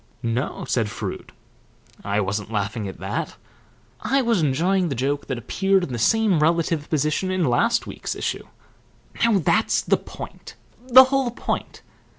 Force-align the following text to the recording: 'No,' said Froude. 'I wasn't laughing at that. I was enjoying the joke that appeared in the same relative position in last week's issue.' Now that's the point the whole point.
'No,' 0.23 0.65
said 0.65 0.89
Froude. 0.89 1.31
'I 2.03 2.21
wasn't 2.21 2.51
laughing 2.51 2.87
at 2.87 2.99
that. 2.99 3.35
I 3.99 4.23
was 4.23 4.41
enjoying 4.41 4.89
the 4.89 4.95
joke 4.95 5.27
that 5.27 5.37
appeared 5.37 5.83
in 5.83 5.93
the 5.93 5.99
same 5.99 6.39
relative 6.39 6.89
position 6.89 7.29
in 7.29 7.45
last 7.45 7.85
week's 7.85 8.15
issue.' 8.15 8.47
Now 9.23 9.37
that's 9.37 9.79
the 9.83 9.97
point 9.97 10.55
the 10.87 11.03
whole 11.03 11.29
point. 11.29 11.83